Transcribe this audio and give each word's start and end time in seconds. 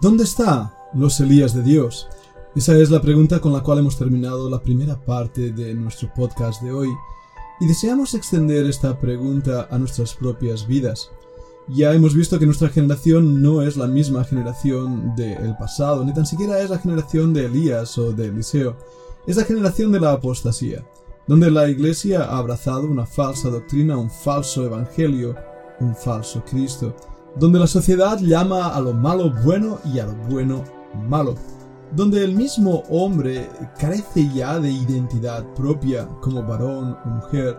¿Dónde 0.00 0.24
está 0.24 0.74
los 0.94 1.20
Elías 1.20 1.54
de 1.54 1.62
Dios? 1.62 2.08
Esa 2.56 2.74
es 2.78 2.90
la 2.90 3.02
pregunta 3.02 3.38
con 3.38 3.52
la 3.52 3.60
cual 3.60 3.80
hemos 3.80 3.98
terminado 3.98 4.48
la 4.48 4.62
primera 4.62 4.98
parte 4.98 5.52
de 5.52 5.74
nuestro 5.74 6.10
podcast 6.14 6.62
de 6.62 6.72
hoy 6.72 6.88
y 7.60 7.66
deseamos 7.66 8.14
extender 8.14 8.64
esta 8.64 8.98
pregunta 8.98 9.68
a 9.70 9.78
nuestras 9.78 10.14
propias 10.14 10.66
vidas. 10.66 11.10
Ya 11.68 11.92
hemos 11.92 12.14
visto 12.14 12.38
que 12.38 12.46
nuestra 12.46 12.70
generación 12.70 13.42
no 13.42 13.60
es 13.60 13.76
la 13.76 13.88
misma 13.88 14.24
generación 14.24 15.14
del 15.16 15.54
pasado, 15.58 16.02
ni 16.02 16.14
tan 16.14 16.24
siquiera 16.24 16.58
es 16.60 16.70
la 16.70 16.78
generación 16.78 17.34
de 17.34 17.44
Elías 17.44 17.98
o 17.98 18.10
de 18.12 18.28
Eliseo, 18.28 18.78
es 19.26 19.36
la 19.36 19.44
generación 19.44 19.92
de 19.92 20.00
la 20.00 20.12
apostasía, 20.12 20.82
donde 21.26 21.50
la 21.50 21.68
Iglesia 21.68 22.24
ha 22.24 22.38
abrazado 22.38 22.86
una 22.86 23.04
falsa 23.04 23.50
doctrina, 23.50 23.98
un 23.98 24.10
falso 24.10 24.64
evangelio, 24.64 25.36
un 25.78 25.94
falso 25.94 26.42
Cristo 26.48 26.96
donde 27.36 27.58
la 27.58 27.66
sociedad 27.66 28.18
llama 28.18 28.74
a 28.74 28.80
lo 28.80 28.92
malo 28.92 29.32
bueno 29.44 29.78
y 29.84 29.98
a 29.98 30.06
lo 30.06 30.14
bueno 30.28 30.64
malo, 31.08 31.34
donde 31.94 32.24
el 32.24 32.34
mismo 32.34 32.82
hombre 32.90 33.48
carece 33.78 34.28
ya 34.34 34.58
de 34.58 34.70
identidad 34.70 35.44
propia 35.54 36.06
como 36.20 36.42
varón 36.42 36.96
o 37.04 37.08
mujer. 37.08 37.58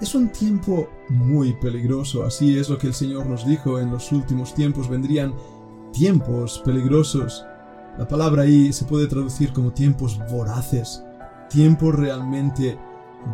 Es 0.00 0.14
un 0.14 0.28
tiempo 0.30 0.88
muy 1.08 1.54
peligroso, 1.54 2.24
así 2.24 2.58
es 2.58 2.68
lo 2.68 2.78
que 2.78 2.88
el 2.88 2.94
Señor 2.94 3.26
nos 3.26 3.46
dijo 3.46 3.78
en 3.78 3.90
los 3.90 4.10
últimos 4.12 4.54
tiempos 4.54 4.88
vendrían 4.88 5.34
tiempos 5.92 6.60
peligrosos. 6.64 7.46
La 7.96 8.08
palabra 8.08 8.42
ahí 8.42 8.72
se 8.72 8.84
puede 8.84 9.06
traducir 9.06 9.52
como 9.52 9.72
tiempos 9.72 10.18
voraces, 10.30 11.04
tiempos 11.48 11.94
realmente 11.94 12.76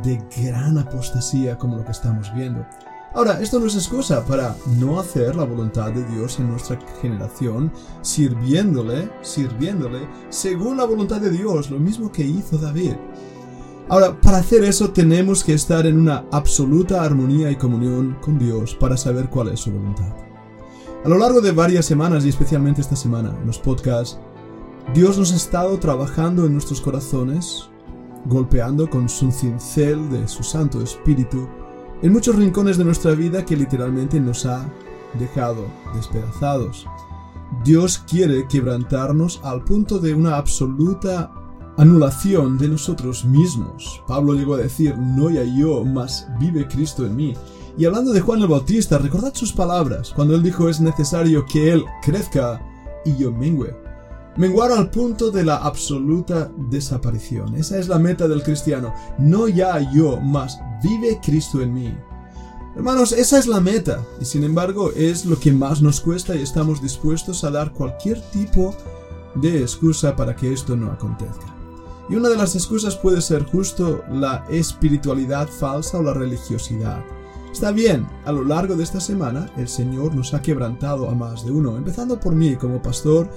de 0.03 0.23
gran 0.37 0.79
apostasía 0.79 1.57
como 1.57 1.79
lo 1.79 1.85
que 1.85 1.93
estamos 1.93 2.33
viendo. 2.35 2.65
Ahora, 3.13 3.41
esto 3.41 3.59
no 3.59 3.67
es 3.67 3.75
excusa 3.75 4.25
para 4.25 4.55
no 4.79 5.01
hacer 5.01 5.35
la 5.35 5.43
voluntad 5.43 5.91
de 5.91 6.05
Dios 6.05 6.39
en 6.39 6.51
nuestra 6.51 6.79
generación, 7.03 7.73
sirviéndole, 8.03 9.11
sirviéndole, 9.21 10.09
según 10.29 10.77
la 10.77 10.85
voluntad 10.85 11.21
de 11.21 11.31
Dios, 11.31 11.71
lo 11.71 11.81
mismo 11.81 12.13
que 12.13 12.25
hizo 12.25 12.57
David. 12.57 12.93
Ahora, 13.89 14.21
para 14.21 14.39
hacer 14.39 14.63
eso 14.63 14.91
tenemos 14.91 15.43
que 15.43 15.55
estar 15.55 15.85
en 15.87 15.99
una 15.99 16.25
absoluta 16.31 17.03
armonía 17.03 17.51
y 17.51 17.57
comunión 17.57 18.17
con 18.21 18.39
Dios 18.39 18.77
para 18.77 18.97
saber 18.97 19.29
cuál 19.29 19.49
es 19.49 19.59
su 19.59 19.73
voluntad. 19.73 20.15
A 21.05 21.09
lo 21.09 21.19
largo 21.19 21.41
de 21.41 21.51
varias 21.51 21.87
semanas 21.87 22.25
y 22.25 22.29
especialmente 22.29 22.81
esta 22.81 22.95
semana 22.95 23.37
en 23.41 23.47
los 23.49 23.59
podcasts, 23.59 24.21
Dios 24.95 25.19
nos 25.19 25.33
ha 25.33 25.37
estado 25.37 25.77
trabajando 25.81 26.47
en 26.47 26.53
nuestros 26.53 26.81
corazones, 26.81 27.69
golpeando 28.27 28.89
con 28.89 29.09
su 29.09 29.33
cincel 29.33 30.09
de 30.11 30.29
su 30.29 30.45
Santo 30.45 30.81
Espíritu, 30.81 31.49
en 32.03 32.13
muchos 32.13 32.37
rincones 32.37 32.79
de 32.79 32.85
nuestra 32.85 33.13
vida 33.13 33.45
que 33.45 33.57
literalmente 33.57 34.21
nos 34.21 34.47
ha 34.47 34.67
dejado 35.19 35.67
despedazados. 35.95 36.87
Dios 37.65 37.99
quiere 38.09 38.47
quebrantarnos 38.49 39.41
al 39.43 39.65
punto 39.65 39.99
de 39.99 40.15
una 40.15 40.37
absoluta 40.37 41.33
anulación 41.77 42.59
de 42.59 42.69
nosotros 42.69 43.25
mismos. 43.25 44.03
Pablo 44.07 44.35
llegó 44.35 44.55
a 44.55 44.59
decir, 44.59 44.97
no 44.97 45.31
ya 45.31 45.45
yo, 45.45 45.85
mas 45.85 46.29
vive 46.39 46.69
Cristo 46.69 47.05
en 47.07 47.17
mí. 47.17 47.35
Y 47.77 47.85
hablando 47.85 48.13
de 48.13 48.21
Juan 48.21 48.41
el 48.41 48.49
Bautista, 48.49 48.99
recordad 48.99 49.35
sus 49.35 49.53
palabras, 49.53 50.13
cuando 50.15 50.35
él 50.35 50.43
dijo 50.43 50.69
es 50.69 50.81
necesario 50.81 51.45
que 51.47 51.73
él 51.73 51.85
crezca 52.03 52.61
y 53.05 53.17
yo 53.17 53.33
mengüe. 53.33 53.75
Menguar 54.41 54.73
al 54.73 54.89
punto 54.89 55.31
de 55.31 55.45
la 55.45 55.57
absoluta 55.57 56.51
desaparición. 56.57 57.57
Esa 57.57 57.77
es 57.77 57.89
la 57.89 57.99
meta 57.99 58.27
del 58.27 58.43
cristiano. 58.43 58.95
No 59.19 59.49
ya 59.49 59.79
yo, 59.93 60.19
mas 60.19 60.59
vive 60.83 61.21
Cristo 61.23 61.61
en 61.61 61.75
mí. 61.75 61.95
Hermanos, 62.75 63.13
esa 63.13 63.39
es 63.39 63.47
la 63.47 63.61
meta, 63.61 64.03
y 64.19 64.25
sin 64.25 64.43
embargo 64.43 64.93
es 64.97 65.27
lo 65.27 65.39
que 65.39 65.53
más 65.53 65.83
nos 65.83 66.01
cuesta 66.01 66.35
y 66.35 66.41
estamos 66.41 66.81
dispuestos 66.81 67.45
a 67.45 67.51
dar 67.51 67.75
cualquier 67.75 68.19
tipo 68.31 68.75
de 69.35 69.61
excusa 69.61 70.17
para 70.17 70.35
que 70.35 70.51
esto 70.51 70.75
no 70.75 70.91
acontezca. 70.91 71.55
Y 72.09 72.15
una 72.15 72.31
de 72.31 72.39
las 72.39 72.55
excusas 72.55 72.97
puede 72.97 73.21
ser 73.21 73.45
justo 73.45 74.03
la 74.11 74.47
espiritualidad 74.49 75.49
falsa 75.49 75.99
o 75.99 76.03
la 76.03 76.15
religiosidad. 76.15 77.05
Está 77.53 77.73
bien, 77.73 78.07
a 78.25 78.33
lo 78.33 78.43
largo 78.43 78.75
de 78.75 78.85
esta 78.85 79.01
semana 79.01 79.51
el 79.59 79.69
Señor 79.69 80.15
nos 80.15 80.33
ha 80.33 80.41
quebrantado 80.41 81.11
a 81.11 81.15
más 81.15 81.45
de 81.45 81.51
uno, 81.51 81.77
empezando 81.77 82.19
por 82.19 82.35
mí 82.35 82.57
como 82.57 82.81
pastor 82.81 83.29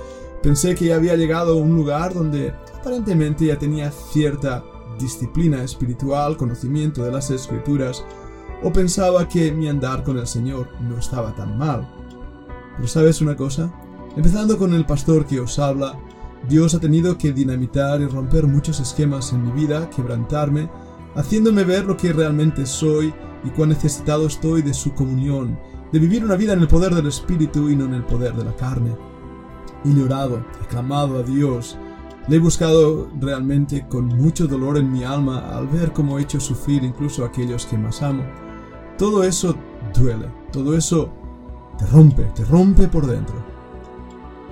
Pensé 0.44 0.76
que 0.76 0.88
ya 0.88 0.96
había 0.96 1.16
llegado 1.16 1.54
a 1.54 1.56
un 1.56 1.74
lugar 1.74 2.14
donde 2.14 2.54
aparentemente 2.78 3.46
ya 3.46 3.58
tenía 3.58 3.92
cierta 3.92 4.62
disciplina 5.00 5.64
espiritual, 5.64 6.36
conocimiento 6.36 7.02
de 7.02 7.14
las 7.14 7.32
escrituras, 7.32 8.04
o 8.62 8.74
pensaba 8.74 9.26
que 9.30 9.54
mi 9.54 9.70
andar 9.70 10.04
con 10.04 10.18
el 10.18 10.28
Señor 10.28 10.68
no 10.82 10.98
estaba 10.98 11.34
tan 11.34 11.58
mal. 11.58 11.90
Pero 12.76 12.88
sabes 12.90 13.22
una 13.22 13.38
cosa, 13.38 13.74
empezando 14.18 14.58
con 14.58 14.74
el 14.74 14.86
pastor 14.86 15.26
que 15.26 15.40
os 15.40 15.60
habla, 15.60 15.98
Dios 16.50 16.76
ha 16.76 16.80
tenido 16.82 17.18
que 17.18 17.32
dinamitar 17.32 18.02
y 18.02 18.08
romper 18.08 18.46
muchos 18.46 18.82
esquemas 18.82 19.32
en 19.32 19.46
mi 19.46 19.52
vida, 19.54 19.90
quebrantarme, 19.90 20.70
haciéndome 21.16 21.64
ver 21.64 21.86
lo 21.86 21.96
que 21.96 22.12
realmente 22.12 22.66
soy 22.66 23.14
y 23.46 23.50
cuán 23.52 23.70
necesitado 23.70 24.28
estoy 24.28 24.62
de 24.62 24.74
su 24.74 24.94
comunión, 24.94 25.58
de 25.94 26.00
vivir 26.00 26.26
una 26.26 26.36
vida 26.36 26.52
en 26.52 26.60
el 26.60 26.68
poder 26.68 26.94
del 26.94 27.08
Espíritu 27.08 27.70
y 27.70 27.78
no 27.78 27.86
en 27.86 27.94
el 27.94 28.04
poder 28.04 28.34
de 28.34 28.44
la 28.44 28.56
carne 28.58 28.94
y 29.84 29.94
llorado, 29.94 30.46
he 30.62 30.68
clamado 30.68 31.20
a 31.20 31.24
Dios. 31.24 31.78
Le 32.28 32.38
he 32.38 32.40
buscado 32.40 33.10
realmente 33.20 33.86
con 33.88 34.08
mucho 34.08 34.48
dolor 34.48 34.78
en 34.78 34.92
mi 34.92 35.04
alma 35.04 35.58
al 35.58 35.68
ver 35.68 35.92
cómo 35.92 36.18
he 36.18 36.22
hecho 36.22 36.40
sufrir 36.40 36.84
incluso 36.84 37.24
a 37.24 37.28
aquellos 37.28 37.66
que 37.66 37.78
más 37.78 38.02
amo. 38.02 38.24
Todo 38.98 39.24
eso 39.24 39.56
duele, 39.94 40.28
todo 40.52 40.78
eso 40.78 41.12
te 41.78 41.86
rompe, 41.88 42.24
te 42.36 42.46
rompe 42.46 42.88
por 42.88 43.08
dentro. 43.08 43.36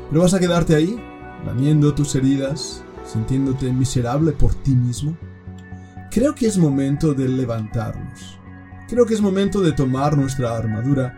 Pero 0.09 0.22
vas 0.22 0.34
a 0.34 0.40
quedarte 0.40 0.75
ahí, 0.75 1.02
lamiendo 1.46 1.94
tus 1.94 2.16
heridas, 2.16 2.84
sintiéndote 3.06 3.72
miserable 3.72 4.34
por 4.34 4.53
ti 4.53 4.75
mismo. 4.75 5.16
Creo 6.09 6.36
que 6.36 6.48
es 6.48 6.58
momento 6.58 7.13
de 7.13 7.30
levantarnos. 7.30 8.38
Creo 8.90 9.06
que 9.06 9.13
es 9.13 9.22
momento 9.22 9.62
de 9.62 9.72
tomar 9.72 10.18
nuestra 10.18 10.58
armadura 10.58 11.18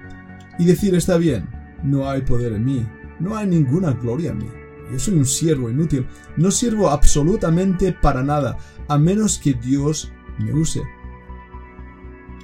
y 0.60 0.66
decir 0.66 0.94
está 0.94 1.18
bien, 1.18 1.50
no 1.82 2.08
hay 2.08 2.22
poder 2.22 2.54
en 2.54 2.66
mí, 2.66 2.86
no 3.24 3.38
hay 3.38 3.48
ninguna 3.48 3.92
gloria 3.94 4.32
en 4.32 4.40
mí. 4.40 4.50
Yo 4.92 5.00
soy 5.00 5.16
un 5.16 5.26
siervo 5.26 5.70
inútil. 5.70 6.06
No 6.36 6.52
sirvo 6.52 6.90
absolutamente 6.90 7.94
para 7.94 8.22
nada, 8.22 8.58
a 8.88 8.98
menos 8.98 9.40
que 9.40 9.54
Dios 9.54 10.12
me 10.38 10.54
use. 10.54 10.82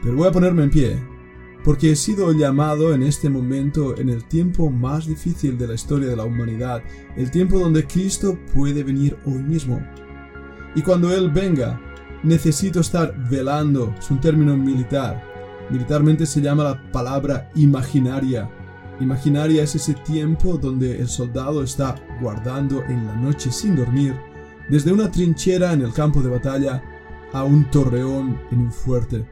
Pero 0.01 0.15
voy 0.15 0.27
a 0.27 0.31
ponerme 0.31 0.63
en 0.63 0.69
pie, 0.69 1.03
porque 1.63 1.91
he 1.91 1.95
sido 1.95 2.31
llamado 2.31 2.93
en 2.93 3.03
este 3.03 3.29
momento, 3.29 3.97
en 3.97 4.09
el 4.09 4.23
tiempo 4.23 4.71
más 4.71 5.05
difícil 5.05 5.57
de 5.57 5.67
la 5.67 5.73
historia 5.73 6.07
de 6.07 6.15
la 6.15 6.23
humanidad, 6.23 6.81
el 7.17 7.29
tiempo 7.29 7.59
donde 7.59 7.85
Cristo 7.85 8.39
puede 8.53 8.83
venir 8.83 9.17
hoy 9.25 9.43
mismo. 9.43 9.85
Y 10.75 10.81
cuando 10.81 11.13
Él 11.13 11.29
venga, 11.29 11.79
necesito 12.23 12.79
estar 12.79 13.13
velando, 13.29 13.93
es 13.99 14.09
un 14.09 14.21
término 14.21 14.55
militar. 14.55 15.21
Militarmente 15.69 16.25
se 16.25 16.41
llama 16.41 16.63
la 16.63 16.91
palabra 16.91 17.51
imaginaria 17.55 18.49
Imaginaria 18.99 19.63
es 19.63 19.75
ese 19.75 19.93
tiempo 19.93 20.57
donde 20.57 20.99
el 20.99 21.07
soldado 21.07 21.63
está 21.63 21.95
guardando 22.21 22.83
en 22.83 23.07
la 23.07 23.15
noche 23.15 23.51
sin 23.51 23.75
dormir, 23.75 24.13
desde 24.69 24.91
una 24.91 25.09
trinchera 25.09 25.71
en 25.71 25.81
el 25.81 25.93
campo 25.93 26.21
de 26.21 26.29
batalla 26.29 26.83
a 27.31 27.43
un 27.43 27.69
torreón 27.71 28.39
en 28.51 28.59
un 28.59 28.71
fuerte. 28.71 29.25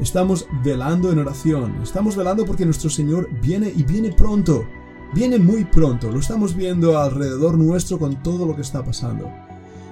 Estamos 0.00 0.48
velando 0.64 1.12
en 1.12 1.20
oración, 1.20 1.76
estamos 1.80 2.16
velando 2.16 2.44
porque 2.44 2.64
nuestro 2.64 2.90
Señor 2.90 3.30
viene 3.40 3.72
y 3.74 3.84
viene 3.84 4.10
pronto, 4.10 4.66
viene 5.14 5.38
muy 5.38 5.64
pronto, 5.64 6.10
lo 6.10 6.18
estamos 6.18 6.56
viendo 6.56 6.98
alrededor 6.98 7.56
nuestro 7.56 8.00
con 8.00 8.20
todo 8.20 8.46
lo 8.46 8.56
que 8.56 8.62
está 8.62 8.84
pasando. 8.84 9.30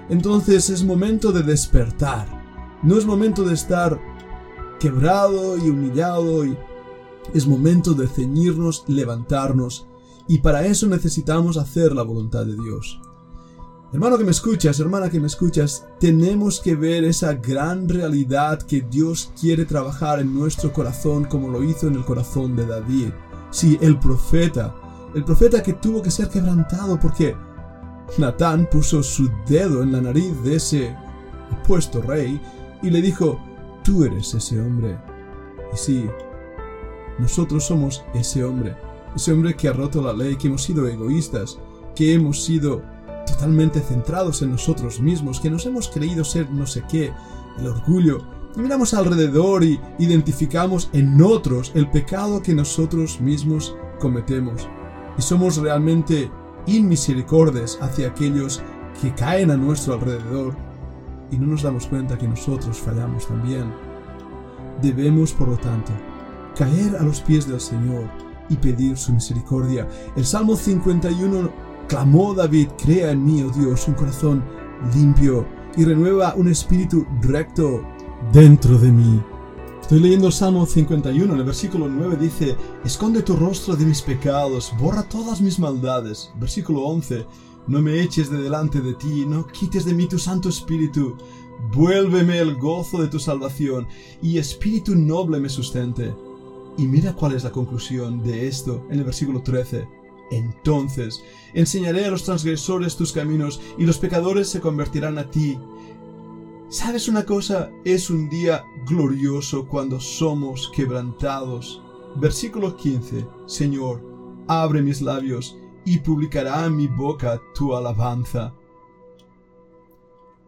Entonces 0.08 0.68
es 0.68 0.82
momento 0.82 1.30
de 1.30 1.44
despertar, 1.44 2.26
no 2.82 2.98
es 2.98 3.06
momento 3.06 3.44
de 3.44 3.54
estar 3.54 4.00
quebrado 4.80 5.56
y 5.56 5.70
humillado 5.70 6.44
y 6.44 6.58
es 7.34 7.46
momento 7.46 7.94
de 7.94 8.08
ceñirnos, 8.08 8.84
levantarnos, 8.88 9.86
y 10.28 10.38
para 10.38 10.66
eso 10.66 10.86
necesitamos 10.86 11.56
hacer 11.56 11.94
la 11.94 12.02
voluntad 12.02 12.46
de 12.46 12.54
Dios. 12.54 13.00
Hermano 13.92 14.16
que 14.16 14.24
me 14.24 14.30
escuchas, 14.30 14.80
hermana 14.80 15.10
que 15.10 15.20
me 15.20 15.26
escuchas, 15.26 15.86
tenemos 16.00 16.60
que 16.60 16.74
ver 16.74 17.04
esa 17.04 17.34
gran 17.34 17.88
realidad 17.88 18.62
que 18.62 18.80
Dios 18.80 19.32
quiere 19.38 19.66
trabajar 19.66 20.18
en 20.20 20.34
nuestro 20.34 20.72
corazón 20.72 21.26
como 21.26 21.50
lo 21.50 21.62
hizo 21.62 21.88
en 21.88 21.96
el 21.96 22.04
corazón 22.04 22.56
de 22.56 22.64
David. 22.64 23.10
Sí, 23.50 23.76
el 23.82 23.98
profeta, 23.98 24.74
el 25.14 25.24
profeta 25.24 25.62
que 25.62 25.74
tuvo 25.74 26.00
que 26.00 26.10
ser 26.10 26.30
quebrantado 26.30 26.98
porque 26.98 27.36
Natán 28.16 28.66
puso 28.70 29.02
su 29.02 29.30
dedo 29.46 29.82
en 29.82 29.92
la 29.92 30.00
nariz 30.00 30.42
de 30.42 30.56
ese 30.56 30.96
opuesto 31.60 32.00
rey 32.00 32.40
y 32.82 32.88
le 32.88 33.02
dijo, 33.02 33.38
tú 33.84 34.04
eres 34.04 34.32
ese 34.32 34.58
hombre. 34.58 34.98
Y 35.70 35.76
sí, 35.76 36.06
nosotros 37.18 37.64
somos 37.64 38.04
ese 38.14 38.44
hombre, 38.44 38.76
ese 39.14 39.32
hombre 39.32 39.54
que 39.54 39.68
ha 39.68 39.72
roto 39.72 40.02
la 40.02 40.12
ley, 40.12 40.36
que 40.36 40.48
hemos 40.48 40.62
sido 40.62 40.86
egoístas, 40.86 41.58
que 41.94 42.14
hemos 42.14 42.42
sido 42.42 42.82
totalmente 43.26 43.80
centrados 43.80 44.42
en 44.42 44.50
nosotros 44.50 45.00
mismos, 45.00 45.40
que 45.40 45.50
nos 45.50 45.66
hemos 45.66 45.88
creído 45.88 46.24
ser 46.24 46.50
no 46.50 46.66
sé 46.66 46.82
qué, 46.90 47.12
el 47.58 47.66
orgullo, 47.66 48.24
y 48.56 48.60
miramos 48.60 48.92
alrededor 48.92 49.64
y 49.64 49.80
identificamos 49.98 50.90
en 50.92 51.20
otros 51.22 51.72
el 51.74 51.90
pecado 51.90 52.42
que 52.42 52.54
nosotros 52.54 53.20
mismos 53.20 53.74
cometemos. 53.98 54.68
Y 55.16 55.22
somos 55.22 55.56
realmente 55.56 56.30
inmisericordes 56.66 57.78
hacia 57.80 58.08
aquellos 58.08 58.62
que 59.00 59.14
caen 59.14 59.50
a 59.50 59.56
nuestro 59.56 59.94
alrededor 59.94 60.54
y 61.30 61.38
no 61.38 61.46
nos 61.46 61.62
damos 61.62 61.86
cuenta 61.86 62.18
que 62.18 62.28
nosotros 62.28 62.78
fallamos 62.78 63.26
también. 63.26 63.72
Debemos, 64.82 65.32
por 65.32 65.48
lo 65.48 65.56
tanto, 65.56 65.92
caer 66.54 66.96
a 66.96 67.02
los 67.02 67.20
pies 67.20 67.46
del 67.46 67.60
Señor 67.60 68.08
y 68.48 68.56
pedir 68.56 68.96
su 68.96 69.12
misericordia. 69.12 69.88
El 70.16 70.24
Salmo 70.24 70.56
51 70.56 71.50
clamó 71.88 72.34
David, 72.34 72.68
crea 72.82 73.10
en 73.10 73.24
mí, 73.24 73.42
oh 73.42 73.50
Dios, 73.50 73.86
un 73.88 73.94
corazón 73.94 74.44
limpio 74.94 75.46
y 75.76 75.84
renueva 75.84 76.34
un 76.34 76.48
espíritu 76.48 77.06
recto 77.22 77.82
dentro 78.32 78.78
de 78.78 78.90
mí. 78.92 79.22
Estoy 79.80 80.00
leyendo 80.00 80.28
el 80.28 80.32
Salmo 80.32 80.64
51, 80.64 81.32
en 81.32 81.38
el 81.38 81.44
versículo 81.44 81.88
9 81.88 82.16
dice, 82.16 82.56
Esconde 82.84 83.22
tu 83.22 83.36
rostro 83.36 83.76
de 83.76 83.84
mis 83.84 84.00
pecados, 84.00 84.72
borra 84.78 85.02
todas 85.02 85.40
mis 85.40 85.58
maldades. 85.58 86.30
Versículo 86.36 86.82
11, 86.82 87.26
No 87.66 87.82
me 87.82 88.00
eches 88.00 88.30
de 88.30 88.40
delante 88.40 88.80
de 88.80 88.94
ti, 88.94 89.26
no 89.26 89.46
quites 89.46 89.84
de 89.84 89.92
mí 89.92 90.06
tu 90.06 90.18
Santo 90.18 90.48
Espíritu. 90.48 91.16
Vuélveme 91.74 92.38
el 92.38 92.56
gozo 92.56 93.02
de 93.02 93.08
tu 93.08 93.18
salvación, 93.18 93.86
y 94.22 94.38
espíritu 94.38 94.94
noble 94.94 95.40
me 95.40 95.48
sustente. 95.48 96.14
Y 96.78 96.86
mira 96.86 97.12
cuál 97.12 97.34
es 97.34 97.44
la 97.44 97.50
conclusión 97.50 98.22
de 98.22 98.48
esto 98.48 98.86
en 98.90 98.98
el 98.98 99.04
versículo 99.04 99.42
13. 99.42 99.86
Entonces 100.30 101.22
enseñaré 101.52 102.06
a 102.06 102.10
los 102.10 102.24
transgresores 102.24 102.96
tus 102.96 103.12
caminos, 103.12 103.60
y 103.76 103.84
los 103.84 103.98
pecadores 103.98 104.48
se 104.48 104.60
convertirán 104.60 105.18
a 105.18 105.30
ti. 105.30 105.58
¿Sabes 106.68 107.08
una 107.08 107.24
cosa? 107.26 107.70
Es 107.84 108.08
un 108.08 108.30
día 108.30 108.64
glorioso 108.86 109.66
cuando 109.68 110.00
somos 110.00 110.70
quebrantados. 110.74 111.82
Versículo 112.16 112.76
15. 112.76 113.26
Señor, 113.46 114.02
abre 114.48 114.80
mis 114.80 115.02
labios 115.02 115.56
y 115.84 115.98
publicará 115.98 116.64
en 116.64 116.76
mi 116.76 116.86
boca 116.86 117.40
tu 117.54 117.76
alabanza. 117.76 118.54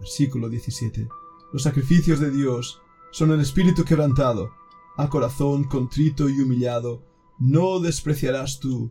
Versículo 0.00 0.49
17. 0.49 1.06
Los 1.53 1.62
sacrificios 1.62 2.20
de 2.20 2.31
Dios 2.31 2.81
son 3.11 3.31
el 3.32 3.41
espíritu 3.41 3.85
quebrantado, 3.85 4.50
al 4.96 5.08
corazón 5.08 5.64
contrito 5.64 6.29
y 6.29 6.41
humillado, 6.41 7.02
no 7.38 7.81
despreciarás 7.81 8.61
tú, 8.61 8.91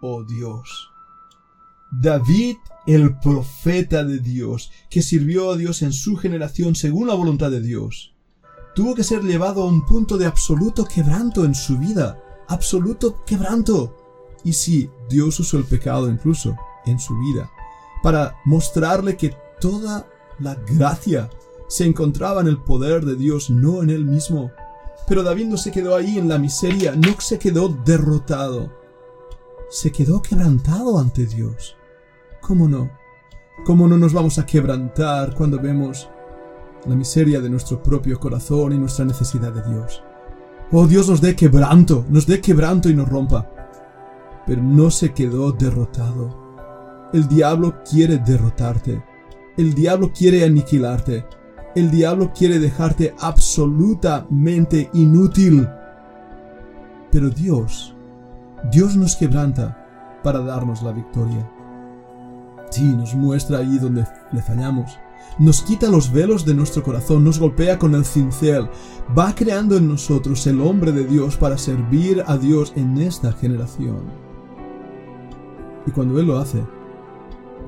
oh 0.00 0.24
Dios. 0.24 0.90
David, 1.90 2.56
el 2.86 3.18
profeta 3.18 4.04
de 4.04 4.18
Dios, 4.18 4.72
que 4.90 5.02
sirvió 5.02 5.52
a 5.52 5.56
Dios 5.56 5.82
en 5.82 5.92
su 5.92 6.16
generación 6.16 6.74
según 6.74 7.06
la 7.06 7.14
voluntad 7.14 7.50
de 7.50 7.60
Dios, 7.60 8.14
tuvo 8.74 8.94
que 8.94 9.04
ser 9.04 9.22
llevado 9.22 9.62
a 9.62 9.66
un 9.66 9.86
punto 9.86 10.18
de 10.18 10.26
absoluto 10.26 10.84
quebranto 10.84 11.44
en 11.44 11.54
su 11.54 11.78
vida, 11.78 12.20
absoluto 12.48 13.24
quebranto. 13.24 13.96
Y 14.42 14.52
sí, 14.52 14.90
Dios 15.08 15.38
usó 15.38 15.56
el 15.56 15.64
pecado 15.64 16.10
incluso 16.10 16.56
en 16.84 16.98
su 16.98 17.16
vida, 17.18 17.50
para 18.02 18.36
mostrarle 18.44 19.16
que 19.16 19.34
toda 19.60 20.06
la 20.40 20.54
gracia 20.56 21.30
se 21.68 21.86
encontraba 21.86 22.40
en 22.40 22.48
el 22.48 22.58
poder 22.58 23.04
de 23.04 23.16
Dios, 23.16 23.50
no 23.50 23.82
en 23.82 23.90
él 23.90 24.04
mismo. 24.04 24.50
Pero 25.06 25.22
David 25.22 25.46
no 25.46 25.56
se 25.56 25.70
quedó 25.70 25.94
ahí 25.96 26.18
en 26.18 26.28
la 26.28 26.38
miseria, 26.38 26.94
no 26.96 27.20
se 27.20 27.38
quedó 27.38 27.68
derrotado, 27.68 28.72
se 29.68 29.92
quedó 29.92 30.22
quebrantado 30.22 30.98
ante 30.98 31.26
Dios. 31.26 31.76
¿Cómo 32.40 32.68
no? 32.68 32.90
¿Cómo 33.64 33.86
no 33.86 33.96
nos 33.96 34.12
vamos 34.12 34.38
a 34.38 34.46
quebrantar 34.46 35.34
cuando 35.34 35.58
vemos 35.58 36.08
la 36.86 36.94
miseria 36.94 37.40
de 37.40 37.48
nuestro 37.48 37.82
propio 37.82 38.18
corazón 38.18 38.72
y 38.72 38.78
nuestra 38.78 39.04
necesidad 39.04 39.52
de 39.52 39.62
Dios? 39.62 40.02
Oh 40.72 40.86
Dios 40.86 41.08
nos 41.08 41.20
dé 41.20 41.36
quebranto, 41.36 42.04
nos 42.08 42.26
dé 42.26 42.40
quebranto 42.40 42.88
y 42.88 42.94
nos 42.94 43.08
rompa. 43.08 43.50
Pero 44.46 44.62
no 44.62 44.90
se 44.90 45.12
quedó 45.12 45.52
derrotado. 45.52 47.08
El 47.12 47.28
diablo 47.28 47.82
quiere 47.88 48.18
derrotarte. 48.18 49.02
El 49.56 49.74
diablo 49.74 50.12
quiere 50.12 50.44
aniquilarte. 50.44 51.24
El 51.74 51.90
diablo 51.90 52.32
quiere 52.32 52.60
dejarte 52.60 53.14
absolutamente 53.18 54.90
inútil. 54.92 55.68
Pero 57.10 57.30
Dios, 57.30 57.94
Dios 58.70 58.96
nos 58.96 59.16
quebranta 59.16 60.20
para 60.22 60.38
darnos 60.40 60.82
la 60.82 60.92
victoria. 60.92 61.50
Sí, 62.70 62.84
nos 62.84 63.14
muestra 63.14 63.58
ahí 63.58 63.78
donde 63.78 64.06
le 64.32 64.42
fallamos. 64.42 64.98
Nos 65.38 65.62
quita 65.62 65.88
los 65.88 66.12
velos 66.12 66.44
de 66.44 66.54
nuestro 66.54 66.82
corazón, 66.82 67.24
nos 67.24 67.40
golpea 67.40 67.78
con 67.78 67.94
el 67.94 68.04
cincel, 68.04 68.68
va 69.16 69.34
creando 69.34 69.76
en 69.76 69.88
nosotros 69.88 70.46
el 70.46 70.60
hombre 70.60 70.92
de 70.92 71.04
Dios 71.04 71.36
para 71.36 71.58
servir 71.58 72.22
a 72.26 72.36
Dios 72.36 72.72
en 72.76 72.98
esta 72.98 73.32
generación. 73.32 74.02
Y 75.86 75.90
cuando 75.90 76.20
Él 76.20 76.28
lo 76.28 76.38
hace, 76.38 76.64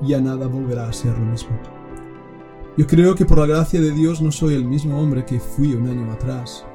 ya 0.01 0.21
nada 0.21 0.47
volverá 0.47 0.87
a 0.87 0.93
ser 0.93 1.17
lo 1.17 1.25
mismo. 1.25 1.76
Yo 2.77 2.85
creo 2.85 3.15
que 3.15 3.25
por 3.25 3.39
la 3.39 3.47
gracia 3.47 3.81
de 3.81 3.91
Dios 3.91 4.21
no 4.21 4.31
soy 4.31 4.53
el 4.53 4.65
mismo 4.65 4.99
hombre 4.99 5.25
que 5.25 5.39
fui 5.39 5.73
un 5.73 5.87
año 5.87 6.11
atrás, 6.11 6.65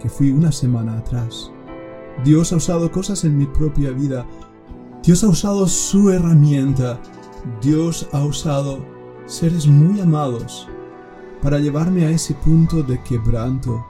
que 0.00 0.08
fui 0.08 0.30
una 0.30 0.50
semana 0.50 0.98
atrás. 0.98 1.52
Dios 2.24 2.52
ha 2.52 2.56
usado 2.56 2.90
cosas 2.90 3.24
en 3.24 3.38
mi 3.38 3.46
propia 3.46 3.90
vida. 3.90 4.26
Dios 5.02 5.22
ha 5.22 5.28
usado 5.28 5.66
su 5.68 6.10
herramienta 6.10 7.00
Dios 7.60 8.08
ha 8.12 8.24
usado 8.24 8.78
seres 9.26 9.66
muy 9.66 10.00
amados 10.00 10.66
para 11.42 11.58
llevarme 11.58 12.06
a 12.06 12.10
ese 12.10 12.34
punto 12.34 12.82
de 12.82 13.02
quebranto, 13.02 13.84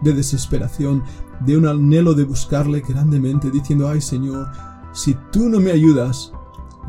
de 0.00 0.12
desesperación, 0.12 1.02
de 1.40 1.56
un 1.56 1.66
anhelo 1.66 2.14
de 2.14 2.24
buscarle 2.24 2.80
grandemente, 2.80 3.50
diciendo, 3.50 3.88
ay 3.88 4.00
Señor, 4.00 4.46
si 4.92 5.16
tú 5.32 5.48
no 5.48 5.58
me 5.58 5.72
ayudas, 5.72 6.32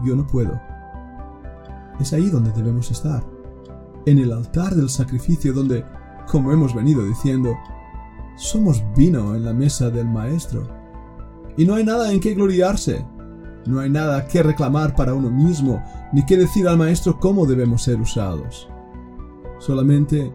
yo 0.03 0.15
no 0.15 0.27
puedo. 0.27 0.59
Es 1.99 2.13
ahí 2.13 2.29
donde 2.29 2.51
debemos 2.51 2.91
estar, 2.91 3.25
en 4.05 4.19
el 4.19 4.31
altar 4.31 4.75
del 4.75 4.89
sacrificio 4.89 5.53
donde, 5.53 5.85
como 6.29 6.51
hemos 6.51 6.73
venido 6.73 7.05
diciendo, 7.05 7.55
somos 8.35 8.83
vino 8.95 9.35
en 9.35 9.45
la 9.45 9.53
mesa 9.53 9.89
del 9.89 10.07
Maestro. 10.07 10.67
Y 11.57 11.65
no 11.65 11.75
hay 11.75 11.83
nada 11.83 12.11
en 12.11 12.19
qué 12.19 12.33
gloriarse, 12.33 13.05
no 13.65 13.79
hay 13.79 13.89
nada 13.89 14.27
que 14.27 14.41
reclamar 14.41 14.95
para 14.95 15.13
uno 15.13 15.29
mismo, 15.29 15.83
ni 16.13 16.25
que 16.25 16.37
decir 16.37 16.67
al 16.67 16.77
Maestro 16.77 17.19
cómo 17.19 17.45
debemos 17.45 17.83
ser 17.83 17.99
usados. 17.99 18.67
Solamente 19.59 20.33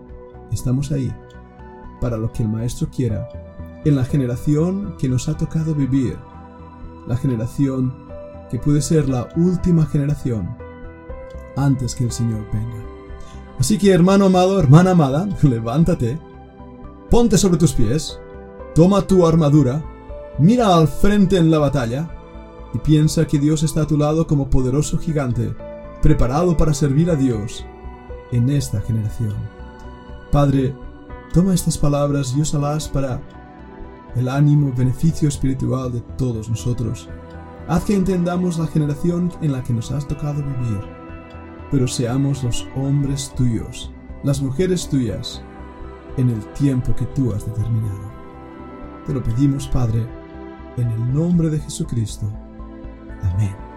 estamos 0.53 0.93
ahí, 0.93 1.13
para 2.01 2.17
lo 2.17 2.33
que 2.33 2.43
el 2.43 2.49
Maestro 2.49 2.89
quiera, 2.89 3.29
en 3.85 3.97
la 3.97 4.05
generación 4.05 4.97
que 4.99 5.09
nos 5.09 5.29
ha 5.29 5.37
tocado 5.37 5.75
vivir, 5.75 6.17
la 7.09 7.17
generación 7.17 7.93
que 8.51 8.59
puede 8.59 8.83
ser 8.83 9.09
la 9.09 9.29
última 9.37 9.87
generación 9.87 10.57
antes 11.57 11.95
que 11.95 12.05
el 12.05 12.13
Señor 12.13 12.47
venga. 12.53 12.86
Así 13.59 13.79
que 13.79 13.93
hermano 13.93 14.27
amado, 14.27 14.59
hermana 14.61 14.91
amada, 14.91 15.29
levántate, 15.43 16.19
ponte 17.11 17.39
sobre 17.39 17.59
tus 17.59 17.73
pies, 17.73 18.19
toma 18.75 19.03
tu 19.03 19.27
armadura, 19.27 19.83
mira 20.39 20.75
al 20.75 20.89
frente 20.89 21.39
en 21.39 21.51
la 21.51 21.59
batalla, 21.59 22.11
y 22.75 22.79
piensa 22.79 23.27
que 23.27 23.39
Dios 23.39 23.63
está 23.63 23.83
a 23.83 23.87
tu 23.87 23.97
lado 23.97 24.27
como 24.27 24.51
poderoso 24.51 24.99
gigante, 24.99 25.55
preparado 26.03 26.57
para 26.57 26.75
servir 26.75 27.11
a 27.11 27.17
Dios 27.17 27.65
en 28.33 28.51
esta 28.51 28.81
generación. 28.81 29.35
Padre, 30.31 30.75
toma 31.33 31.55
estas 31.55 31.79
palabras 31.79 32.35
y 32.37 32.41
úsalas 32.41 32.89
para 32.89 33.21
el 34.17 34.29
ánimo, 34.29 34.73
beneficio 34.77 35.29
espiritual 35.29 35.93
de 35.93 36.01
todos 36.19 36.49
nosotros. 36.49 37.09
Haz 37.69 37.85
que 37.85 37.95
entendamos 37.95 38.59
la 38.59 38.67
generación 38.67 39.33
en 39.41 39.53
la 39.53 39.63
que 39.63 39.73
nos 39.73 39.91
has 39.91 40.07
tocado 40.07 40.43
vivir, 40.43 40.81
pero 41.71 41.87
seamos 41.87 42.45
los 42.45 42.67
hombres 42.77 43.33
tuyos, 43.37 43.93
las 44.23 44.41
mujeres 44.41 44.89
tuyas, 44.89 45.43
en 46.17 46.31
el 46.31 46.45
tiempo 46.55 46.95
que 46.95 47.05
tú 47.07 47.33
has 47.33 47.45
determinado. 47.45 48.13
Te 49.07 49.13
lo 49.13 49.23
pedimos, 49.23 49.69
Padre, 49.69 50.07
en 50.77 50.91
el 50.91 51.15
nombre 51.15 51.51
de 51.51 51.59
Jesucristo. 51.59 52.27
Amén. 53.23 53.76